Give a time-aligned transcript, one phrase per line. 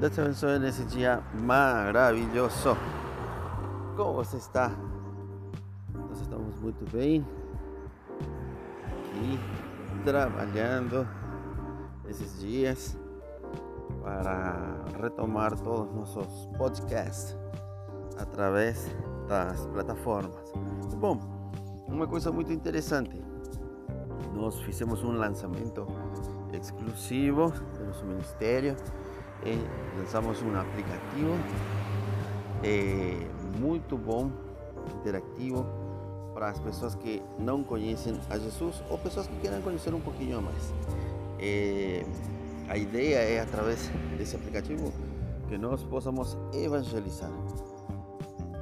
[0.00, 2.76] Deus te abençoe nesse dia maravilhoso.
[3.96, 4.70] Como você está?
[5.92, 7.26] Nós estamos muito bem
[8.94, 9.40] aqui
[10.04, 11.04] trabalhando
[12.08, 12.96] esses dias
[14.00, 17.36] para retomar todos os nossos podcasts
[18.18, 18.94] através
[19.26, 20.52] das plataformas.
[20.96, 21.18] Bom,
[21.88, 23.20] uma coisa muito interessante.
[24.32, 25.84] Nós fizemos um lançamento
[26.52, 28.76] exclusivo do nosso ministério
[29.44, 29.58] eh,
[29.96, 31.36] lançamos um aplicativo
[32.62, 33.26] eh,
[33.58, 34.30] muito bom,
[35.00, 35.64] interativo
[36.34, 40.40] para as pessoas que não conhecem a Jesus ou pessoas que querem conhecer um pouquinho
[40.40, 40.72] mais.
[41.38, 42.04] Eh,
[42.68, 44.92] a ideia é através desse aplicativo
[45.48, 47.30] que nós possamos evangelizar,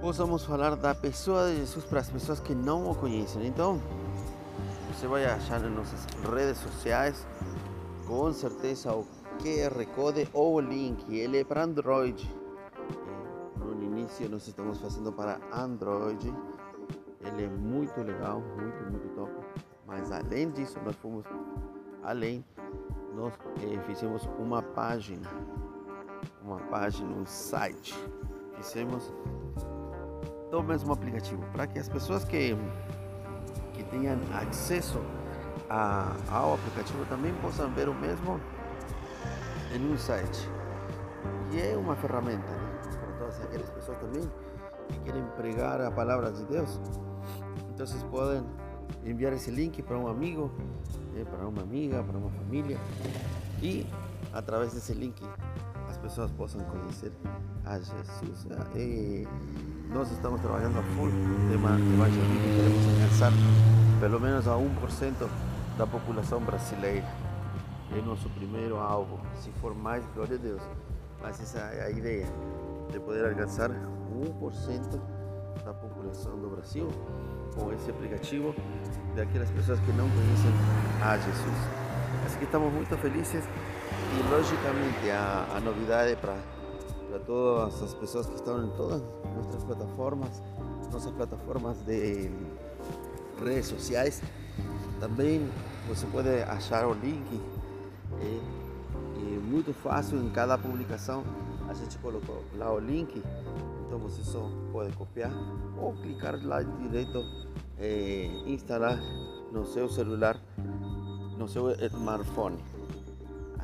[0.00, 3.46] possamos falar da pessoa de Jesus para as pessoas que não o conhecem.
[3.46, 3.80] Então,
[4.92, 7.26] você vai achar nas nossas redes sociais,
[8.06, 9.06] com certeza o
[9.38, 12.28] QR Code ou o link, ele é para Android.
[13.58, 16.34] No início nós estamos fazendo para Android.
[17.20, 19.32] Ele é muito legal, muito, muito top.
[19.86, 21.24] Mas além disso, nós fomos
[22.02, 22.44] além,
[23.14, 25.28] nós eh, fizemos uma página,
[26.42, 27.94] uma página, um site.
[28.56, 29.12] Fizemos
[30.50, 32.56] do mesmo aplicativo para que as pessoas que,
[33.72, 34.18] que tenham
[34.48, 35.00] acesso
[35.68, 38.40] a, ao aplicativo também possam ver o mesmo
[39.74, 40.48] em um site.
[41.52, 42.80] E é uma ferramenta né?
[42.82, 44.22] para todas aquelas pessoas também
[44.88, 46.80] que querem pregar a palavra de Deus.
[47.72, 48.44] Então vocês podem
[49.04, 50.50] enviar esse link para um amigo,
[51.12, 51.24] né?
[51.24, 52.78] para uma amiga, para uma família
[53.62, 53.86] e
[54.32, 55.22] através desse link
[55.88, 57.12] as pessoas possam conhecer
[57.64, 58.46] a Jesus.
[58.74, 59.26] E
[59.92, 61.10] nós estamos trabalhando a full
[61.50, 63.32] tema evangelismo e queremos alcançar
[64.00, 65.28] pelo menos a 1%
[65.78, 67.04] da população brasileira
[67.98, 69.20] é nosso primeiro alvo.
[69.36, 70.62] Se for mais, glória a Deus.
[71.22, 72.26] Mas essa é a ideia,
[72.90, 75.00] de poder alcançar 1%
[75.64, 76.88] da população do Brasil
[77.54, 78.54] com esse aplicativo
[79.14, 80.50] daquelas pessoas que não conhecem
[81.02, 81.84] a Jesus.
[82.26, 86.36] Assim que estamos muito felizes e logicamente a, a novidade para
[87.24, 89.02] todas as pessoas que estão em todas
[89.36, 90.42] nossas plataformas,
[90.92, 92.30] nossas plataformas de
[93.42, 94.20] redes sociais,
[95.00, 95.48] também
[95.88, 97.40] você pode achar o link
[98.24, 101.24] é muito fácil em cada publicação.
[101.68, 103.22] A gente colocou lá o link,
[103.86, 105.32] então você só pode copiar
[105.78, 107.24] ou clicar lá direito,
[107.78, 108.98] é, instalar
[109.52, 110.38] no seu celular,
[111.38, 112.58] no seu smartphone.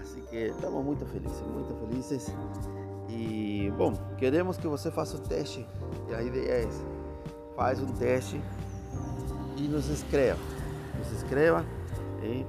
[0.01, 2.35] Assim que estamos muito felizes, muito felizes.
[3.09, 5.67] E bom, queremos que você faça o teste.
[6.09, 6.85] E a ideia é essa.
[7.57, 8.41] Faz um teste
[9.57, 10.39] e nos inscreva.
[10.99, 11.65] Nos inscreva
[12.23, 12.47] e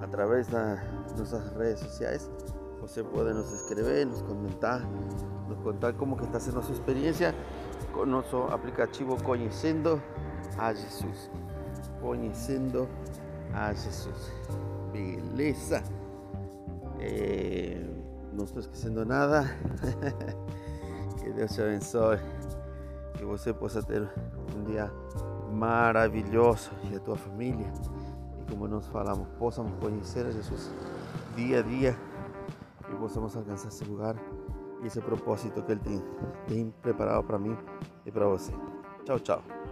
[0.00, 0.80] através das
[1.16, 2.30] nossas redes sociais.
[2.80, 4.80] Você pode nos escrever, nos comentar,
[5.48, 7.34] nos contar como que está sendo a sua experiência
[7.92, 10.00] com o nosso aplicativo Conhecendo
[10.58, 11.30] a Jesus.
[12.00, 12.88] Conhecendo
[13.52, 14.32] a Jesus.
[14.92, 15.82] Beleza?
[17.00, 17.84] É,
[18.32, 19.44] não estou esquecendo nada.
[21.18, 22.18] que Deus te abençoe.
[23.14, 24.02] Que você possa ter
[24.54, 24.92] um dia
[25.50, 27.66] maravilhoso e a tua família
[28.48, 30.70] como nós falamos, possamos conhecer a Jesus
[31.34, 31.96] dia a dia
[32.90, 34.16] e possamos alcançar esse lugar
[34.82, 36.02] e esse propósito que Ele
[36.46, 37.56] tem preparado para mim
[38.04, 38.52] e para você.
[39.04, 39.65] Tchau, tchau.